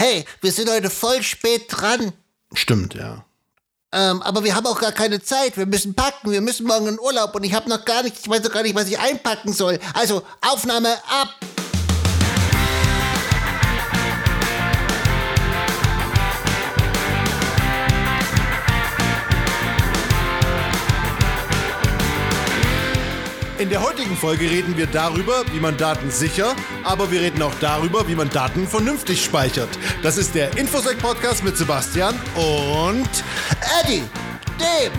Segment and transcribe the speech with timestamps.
[0.00, 2.14] Hey, wir sind heute voll spät dran.
[2.54, 3.22] Stimmt, ja.
[3.92, 5.58] Ähm, aber wir haben auch gar keine Zeit.
[5.58, 6.30] Wir müssen packen.
[6.30, 8.62] Wir müssen morgen in Urlaub und ich habe noch gar nicht, ich weiß noch gar
[8.62, 9.78] nicht, was ich einpacken soll.
[9.92, 11.34] Also, Aufnahme ab!
[23.60, 27.52] In der heutigen Folge reden wir darüber, wie man Daten sicher, aber wir reden auch
[27.60, 29.68] darüber, wie man Daten vernünftig speichert.
[30.02, 33.10] Das ist der Infosec Podcast mit Sebastian und
[33.82, 34.02] Eddie,
[34.58, 34.92] dem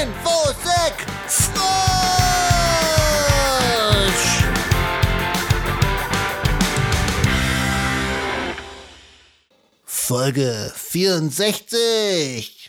[0.00, 0.94] Infosec
[1.26, 1.60] Frosch!
[9.84, 12.59] Folge 64.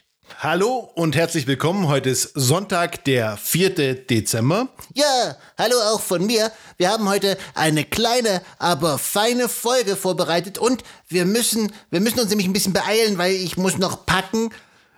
[0.44, 1.88] Hallo und herzlich willkommen.
[1.88, 3.94] Heute ist Sonntag, der 4.
[4.08, 4.70] Dezember.
[4.95, 6.52] Ja, hallo auch von mir.
[6.77, 12.30] Wir haben heute eine kleine, aber feine Folge vorbereitet und wir müssen, wir müssen uns
[12.32, 14.49] nämlich ein bisschen beeilen, weil ich muss noch packen.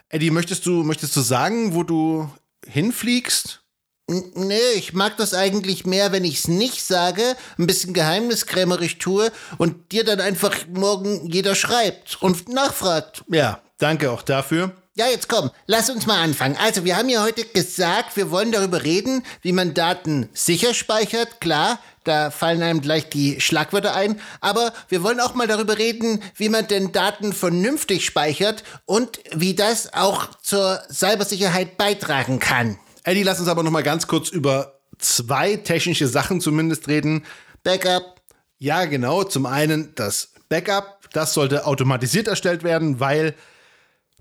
[0.08, 2.30] Eddie, möchtest du, möchtest du sagen, wo du
[2.66, 3.64] hinfliegst?
[4.08, 8.98] N nee, ich mag das eigentlich mehr, wenn ich es nicht sage, ein bisschen geheimniskrämerisch
[8.98, 13.26] tue und dir dann einfach morgen jeder schreibt und nachfragt.
[13.28, 14.72] Ja, danke auch dafür.
[14.96, 16.56] Ja, jetzt komm, lass uns mal anfangen.
[16.56, 21.42] Also, wir haben ja heute gesagt, wir wollen darüber reden, wie man Daten sicher speichert.
[21.42, 24.22] Klar, da fallen einem gleich die Schlagwörter ein.
[24.40, 29.56] Aber wir wollen auch mal darüber reden, wie man denn Daten vernünftig speichert und wie
[29.56, 32.78] das auch zur Cybersicherheit beitragen kann.
[33.04, 37.26] Eddie, lass uns aber noch mal ganz kurz über zwei technische Sachen zumindest reden.
[37.64, 38.22] Backup.
[38.60, 39.24] Ja, genau.
[39.24, 41.00] Zum einen das Backup.
[41.14, 43.34] Das sollte automatisiert erstellt werden, weil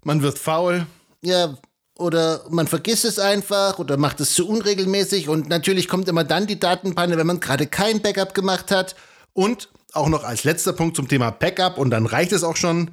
[0.04, 0.86] man wird faul.
[1.22, 1.56] Ja,
[1.98, 6.46] oder man vergisst es einfach oder macht es zu unregelmäßig und natürlich kommt immer dann
[6.46, 8.96] die Datenpanne, wenn man gerade kein Backup gemacht hat.
[9.34, 12.90] Und auch noch als letzter Punkt zum Thema Backup und dann reicht es auch schon.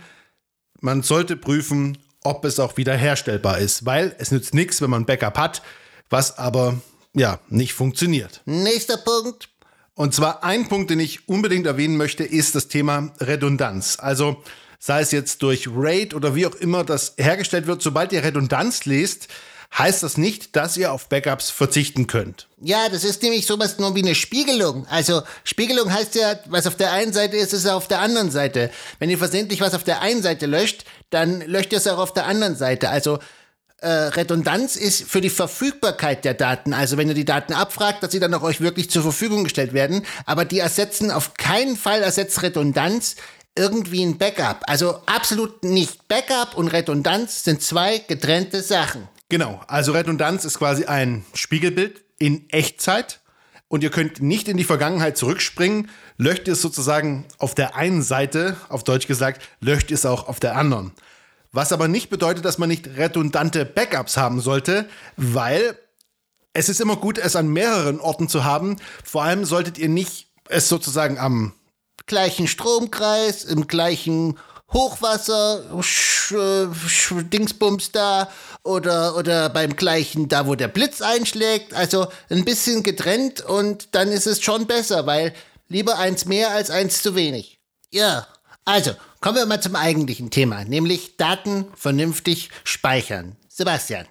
[0.81, 5.05] Man sollte prüfen, ob es auch wieder herstellbar ist, weil es nützt nichts, wenn man
[5.05, 5.61] Backup hat,
[6.09, 6.79] was aber
[7.13, 8.41] ja nicht funktioniert.
[8.45, 9.49] Nächster Punkt.
[9.95, 13.97] Und zwar ein Punkt, den ich unbedingt erwähnen möchte, ist das Thema Redundanz.
[13.99, 14.43] Also
[14.79, 18.85] sei es jetzt durch RAID oder wie auch immer das hergestellt wird, sobald ihr Redundanz
[18.85, 19.27] lest,
[19.77, 22.47] heißt das nicht, dass ihr auf Backups verzichten könnt.
[22.61, 24.87] Ja, das ist nämlich sowas nur wie eine Spiegelung.
[24.87, 28.71] Also Spiegelung heißt ja, was auf der einen Seite ist, ist auf der anderen Seite.
[28.97, 32.13] Wenn ihr versehentlich was auf der einen Seite löscht, dann löscht ihr es auch auf
[32.13, 32.89] der anderen Seite.
[32.89, 33.19] Also
[33.81, 36.73] äh, Redundanz ist für die Verfügbarkeit der Daten.
[36.73, 39.73] Also wenn ihr die Daten abfragt, dass sie dann auch euch wirklich zur Verfügung gestellt
[39.73, 40.05] werden.
[40.25, 43.15] Aber die ersetzen auf keinen Fall ersetzt Redundanz
[43.59, 44.61] irgendwie ein Backup.
[44.67, 46.07] Also absolut nicht.
[46.07, 49.07] Backup und Redundanz sind zwei getrennte Sachen.
[49.27, 53.19] Genau, also Redundanz ist quasi ein Spiegelbild in Echtzeit
[53.67, 58.01] und ihr könnt nicht in die Vergangenheit zurückspringen, löscht ihr es sozusagen auf der einen
[58.01, 60.93] Seite, auf Deutsch gesagt, löscht ihr es auch auf der anderen.
[61.51, 64.87] Was aber nicht bedeutet, dass man nicht redundante Backups haben sollte,
[65.17, 65.77] weil
[66.53, 68.77] es ist immer gut, es an mehreren Orten zu haben.
[69.03, 71.53] Vor allem solltet ihr nicht es sozusagen am
[72.05, 74.37] gleichen Stromkreis, im gleichen
[74.71, 76.33] Hochwasser, Sch
[76.87, 78.29] Sch Dingsbums da
[78.63, 81.73] oder, oder beim gleichen, da wo der Blitz einschlägt.
[81.73, 85.33] Also ein bisschen getrennt und dann ist es schon besser, weil
[85.67, 87.59] lieber eins mehr als eins zu wenig.
[87.91, 88.27] Ja,
[88.65, 93.35] also kommen wir mal zum eigentlichen Thema, nämlich Daten vernünftig speichern.
[93.47, 94.05] Sebastian.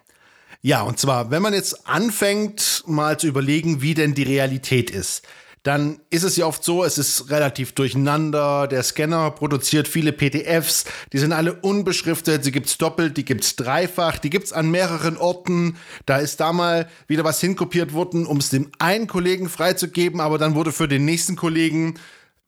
[0.60, 5.22] Ja, und zwar, wenn man jetzt anfängt, mal zu überlegen, wie denn die Realität ist
[5.62, 8.66] dann ist es ja oft so, es ist relativ durcheinander.
[8.68, 14.18] Der Scanner produziert viele PDFs, die sind alle unbeschriftet, sie gibt's doppelt, die gibt's dreifach,
[14.18, 15.76] die gibt's an mehreren Orten.
[16.06, 20.38] Da ist da mal wieder was hinkopiert worden, um es dem einen Kollegen freizugeben, aber
[20.38, 21.94] dann wurde für den nächsten Kollegen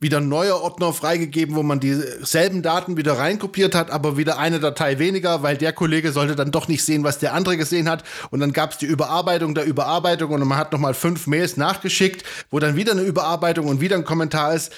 [0.00, 4.98] wieder neuer Ordner freigegeben, wo man dieselben Daten wieder reinkopiert hat, aber wieder eine Datei
[4.98, 8.02] weniger, weil der Kollege sollte dann doch nicht sehen, was der andere gesehen hat.
[8.30, 12.24] Und dann gab es die Überarbeitung der Überarbeitung und man hat nochmal fünf Mails nachgeschickt,
[12.50, 14.72] wo dann wieder eine Überarbeitung und wieder ein Kommentar ist.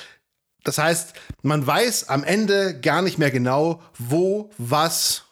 [0.64, 5.24] Das heißt, man weiß am Ende gar nicht mehr genau, wo was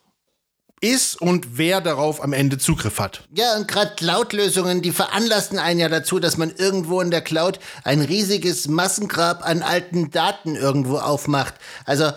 [0.81, 3.23] ist und wer darauf am Ende Zugriff hat.
[3.35, 7.61] Ja, und gerade Cloud-Lösungen, die veranlassen einen ja dazu, dass man irgendwo in der Cloud
[7.85, 11.55] ein riesiges Massengrab an alten Daten irgendwo aufmacht.
[11.85, 12.13] Also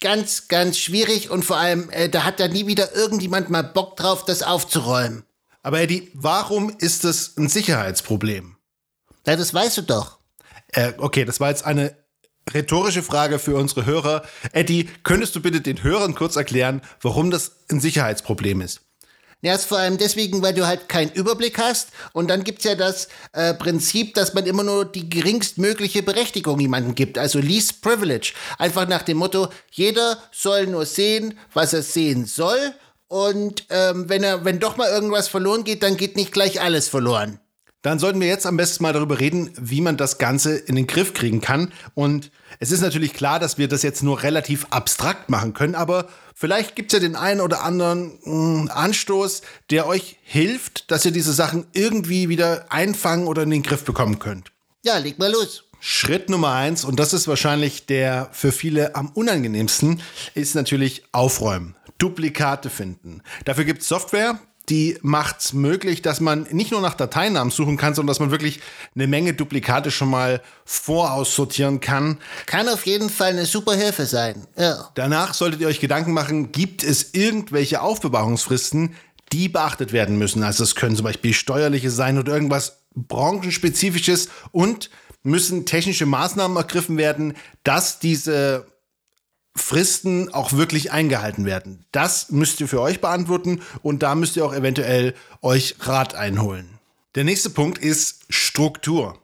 [0.00, 3.96] ganz, ganz schwierig und vor allem, äh, da hat ja nie wieder irgendjemand mal Bock
[3.96, 5.24] drauf, das aufzuräumen.
[5.62, 8.56] Aber Eddie, warum ist das ein Sicherheitsproblem?
[9.26, 10.18] Ja, das weißt du doch.
[10.72, 11.96] Äh, okay, das war jetzt eine
[12.52, 14.22] rhetorische Frage für unsere Hörer.
[14.52, 18.80] Eddie, könntest du bitte den Hörern kurz erklären, warum das ein Sicherheitsproblem ist?
[19.44, 21.88] Ja, ist vor allem deswegen, weil du halt keinen Überblick hast.
[22.12, 26.94] Und dann gibt's ja das äh, Prinzip, dass man immer nur die geringstmögliche Berechtigung jemandem
[26.94, 27.18] gibt.
[27.18, 28.34] Also least privilege.
[28.58, 32.72] Einfach nach dem Motto, jeder soll nur sehen, was er sehen soll.
[33.08, 36.88] Und ähm, wenn er, wenn doch mal irgendwas verloren geht, dann geht nicht gleich alles
[36.88, 37.40] verloren.
[37.82, 40.86] Dann sollten wir jetzt am besten mal darüber reden, wie man das Ganze in den
[40.86, 41.72] Griff kriegen kann.
[41.94, 42.30] Und
[42.60, 46.76] es ist natürlich klar, dass wir das jetzt nur relativ abstrakt machen können, aber vielleicht
[46.76, 51.10] gibt es ja den einen oder anderen mh, hm, Anstoß, der euch hilft, dass ihr
[51.10, 54.52] diese Sachen irgendwie wieder einfangen oder in den Griff bekommen könnt.
[54.84, 55.64] Ja, leg mal los.
[55.80, 60.00] Schritt Nummer eins, und das ist wahrscheinlich der für viele am unangenehmsten,
[60.34, 61.74] ist natürlich aufräumen.
[61.98, 63.22] Duplikate finden.
[63.44, 64.38] Dafür gibt es Software,
[64.72, 68.30] die macht es möglich, dass man nicht nur nach Dateinamen suchen kann, sondern dass man
[68.30, 68.60] wirklich
[68.94, 72.16] eine Menge Duplikate schon mal voraussortieren kann.
[72.46, 74.46] Kann auf jeden Fall eine super Hilfe sein.
[74.56, 74.88] Ja.
[74.94, 78.94] Danach solltet ihr euch Gedanken machen, gibt es irgendwelche Aufbewahrungsfristen,
[79.30, 80.42] die beachtet werden müssen.
[80.42, 84.88] Also es können zum Beispiel steuerliche sein oder irgendwas branchenspezifisches und
[85.22, 88.71] müssen technische Maßnahmen ergriffen werden, dass diese
[89.54, 91.84] Fristen auch wirklich eingehalten werden?
[91.92, 96.78] Das müsst ihr für euch beantworten und da müsst ihr auch eventuell euch Rat einholen.
[97.14, 99.18] Der nächste Punkt ist Struktur.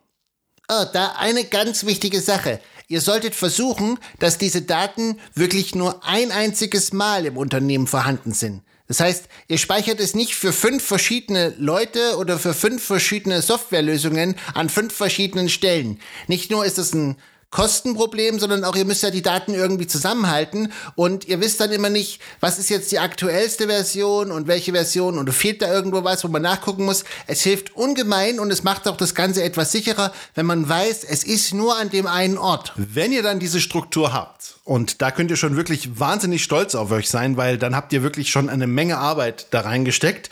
[0.68, 2.60] Oh, da eine ganz wichtige Sache.
[2.88, 8.62] Ihr solltet versuchen, dass diese Daten wirklich nur ein einziges Mal im Unternehmen vorhanden sind.
[8.86, 14.36] Das heißt, ihr speichert es nicht für fünf verschiedene Leute oder für fünf verschiedene Softwarelösungen
[14.54, 16.00] an fünf verschiedenen Stellen.
[16.26, 17.16] Nicht nur ist es ein
[17.50, 21.88] Kostenproblem, sondern auch ihr müsst ja die Daten irgendwie zusammenhalten und ihr wisst dann immer
[21.88, 26.22] nicht, was ist jetzt die aktuellste Version und welche Version und fehlt da irgendwo was,
[26.24, 27.04] wo man nachgucken muss.
[27.26, 31.24] Es hilft ungemein und es macht auch das Ganze etwas sicherer, wenn man weiß, es
[31.24, 32.74] ist nur an dem einen Ort.
[32.76, 36.90] Wenn ihr dann diese Struktur habt und da könnt ihr schon wirklich wahnsinnig stolz auf
[36.90, 40.28] euch sein, weil dann habt ihr wirklich schon eine Menge Arbeit da reingesteckt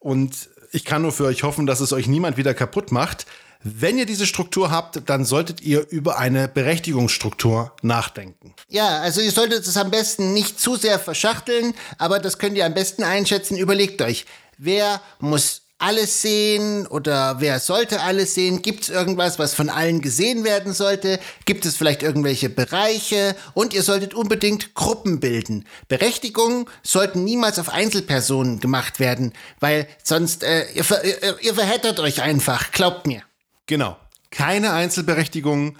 [0.00, 3.26] und ich kann nur für euch hoffen, dass es euch niemand wieder kaputt macht.
[3.62, 8.54] Wenn ihr diese Struktur habt, dann solltet ihr über eine Berechtigungsstruktur nachdenken.
[8.68, 12.66] Ja, also ihr solltet es am besten nicht zu sehr verschachteln, aber das könnt ihr
[12.66, 13.56] am besten einschätzen.
[13.56, 14.26] Überlegt euch,
[14.58, 18.62] wer muss alles sehen oder wer sollte alles sehen?
[18.62, 21.20] Gibt es irgendwas, was von allen gesehen werden sollte?
[21.44, 23.36] Gibt es vielleicht irgendwelche Bereiche?
[23.54, 25.64] Und ihr solltet unbedingt Gruppen bilden.
[25.86, 32.22] Berechtigungen sollten niemals auf Einzelpersonen gemacht werden, weil sonst äh, ihr, ihr, ihr verheddert euch
[32.22, 33.22] einfach, glaubt mir.
[33.68, 33.96] Genau.
[34.30, 35.78] Keine Einzelberechtigung.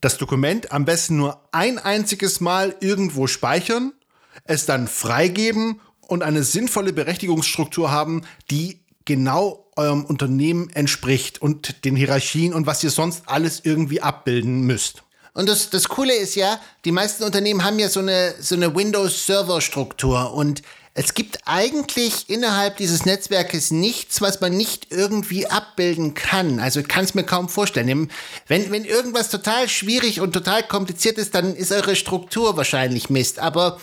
[0.00, 3.92] Das Dokument am besten nur ein einziges Mal irgendwo speichern,
[4.44, 11.96] es dann freigeben und eine sinnvolle Berechtigungsstruktur haben, die genau eurem Unternehmen entspricht und den
[11.96, 15.02] Hierarchien und was ihr sonst alles irgendwie abbilden müsst.
[15.34, 18.74] Und das, das Coole ist ja, die meisten Unternehmen haben ja so eine, so eine
[18.74, 20.62] Windows-Server-Struktur und
[20.98, 26.58] es gibt eigentlich innerhalb dieses Netzwerkes nichts, was man nicht irgendwie abbilden kann.
[26.58, 28.08] Also ich kann es mir kaum vorstellen.
[28.48, 33.38] Wenn, wenn irgendwas total schwierig und total kompliziert ist, dann ist eure Struktur wahrscheinlich Mist.
[33.38, 33.78] Aber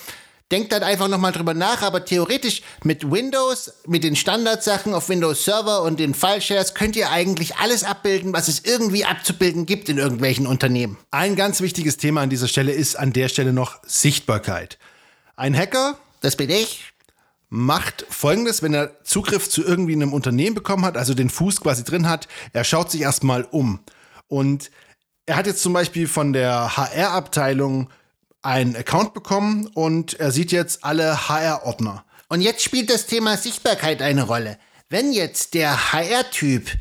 [0.50, 1.84] denkt dann einfach nochmal drüber nach.
[1.84, 7.12] Aber theoretisch mit Windows, mit den Standardsachen auf Windows Server und den File-Shares könnt ihr
[7.12, 10.98] eigentlich alles abbilden, was es irgendwie abzubilden gibt in irgendwelchen Unternehmen.
[11.12, 14.80] Ein ganz wichtiges Thema an dieser Stelle ist an der Stelle noch Sichtbarkeit.
[15.36, 16.93] Ein Hacker, das bin ich,
[17.54, 21.84] macht folgendes, wenn er Zugriff zu irgendwie einem Unternehmen bekommen hat, also den Fuß quasi
[21.84, 23.80] drin hat, er schaut sich erstmal um.
[24.28, 24.72] Und
[25.28, 27.92] er hat jetzt zum Beispiel von der HR-Abteilung
[28.42, 32.04] einen Account bekommen und er sieht jetzt alle HR-Ordner.
[32.28, 34.58] Und jetzt spielt das Thema Sichtbarkeit eine Rolle.
[34.90, 36.72] Wenn jetzt der HR-Typ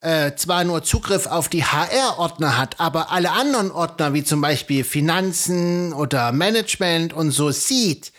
[0.00, 4.84] äh, zwar nur Zugriff auf die HR-Ordner hat, aber alle anderen Ordner, wie zum Beispiel
[4.84, 8.13] Finanzen oder Management und so sieht,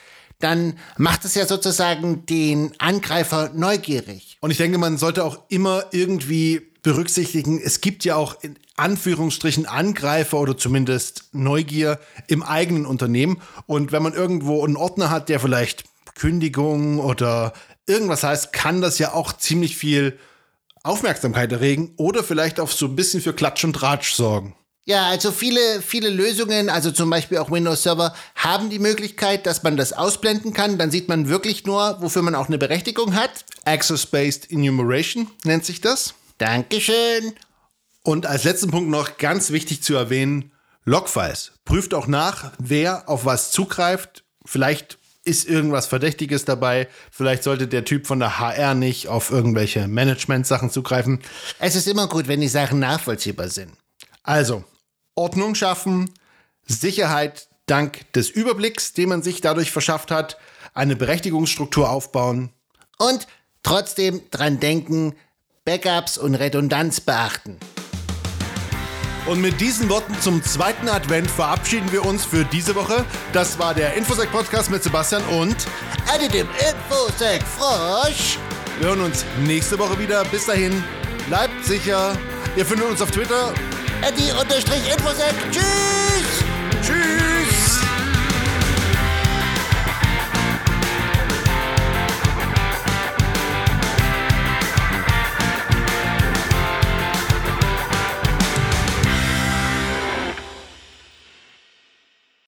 [0.45, 4.37] dann macht es ja sozusagen den Angreifer neugierig.
[4.41, 9.65] Und ich denke, man sollte auch immer irgendwie berücksichtigen, es gibt ja auch in Anführungsstrichen
[9.65, 13.41] Angreifer oder zumindest Neugier im eigenen Unternehmen.
[13.65, 17.53] Und wenn man irgendwo einen Ordner hat, der vielleicht Kündigung oder
[17.87, 20.19] irgendwas heißt, kann das ja auch ziemlich viel
[20.83, 24.53] Aufmerksamkeit erregen oder vielleicht auch so ein bisschen für Klatsch und Ratsch sorgen.
[24.87, 29.63] Ja, also viele, viele Lösungen, also zum Beispiel auch Windows Server, haben die Möglichkeit, dass
[29.63, 30.77] man das ausblenden kann.
[30.77, 33.45] Dann sieht man wirklich nur, wofür man auch eine Berechtigung hat.
[33.65, 36.13] Access-Based Enumeration nennt sich das.
[36.37, 37.33] Dankeschön.
[38.03, 40.51] Und als letzten Punkt noch ganz wichtig zu erwähnen,
[40.83, 41.53] Logfiles.
[41.65, 44.23] Prüft auch nach, wer auf was zugreift.
[44.45, 46.87] Vielleicht ist irgendwas Verdächtiges dabei.
[47.09, 51.21] Vielleicht sollte der Typ von der HR nicht auf irgendwelche Management-Sachen zugreifen.
[51.57, 53.71] Es ist immer gut, wenn die Sachen nachvollziehbar sind.
[54.21, 54.63] Also,
[55.15, 56.11] Ordnung schaffen,
[56.67, 60.37] Sicherheit dank des Überblicks, den man sich dadurch verschafft hat,
[60.73, 62.51] eine Berechtigungsstruktur aufbauen.
[62.97, 63.27] Und
[63.65, 65.15] Trotzdem dran denken,
[65.65, 67.57] Backups und Redundanz beachten.
[69.25, 73.03] Und mit diesen Worten zum zweiten Advent verabschieden wir uns für diese Woche.
[73.33, 75.55] Das war der Infosec Podcast mit Sebastian und
[76.31, 78.37] dem Infosec Frosch.
[78.77, 80.23] Wir hören uns nächste Woche wieder.
[80.25, 80.83] Bis dahin,
[81.27, 82.15] bleibt sicher.
[82.55, 83.51] Ihr findet uns auf Twitter.
[84.05, 85.33] Eddie-Infosec.
[85.51, 86.43] Tschüss!
[86.83, 87.34] Tschüss!